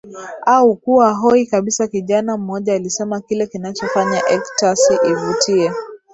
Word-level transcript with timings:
au 0.45 0.75
kuwa 0.75 1.13
hoi 1.13 1.45
kabisa 1.45 1.87
Kijana 1.87 2.37
mmoja 2.37 2.73
alisema 2.73 3.21
kile 3.21 3.47
kinachofanya 3.47 4.21
ecstasy 4.29 4.93
ivutie 5.05 5.71